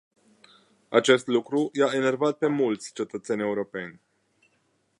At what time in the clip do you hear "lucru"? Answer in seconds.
1.27-1.69